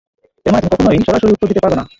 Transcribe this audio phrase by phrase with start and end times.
[0.45, 1.85] এর মানে তুমি কখনোই সরাসরি উত্তর দিতে পারবে না।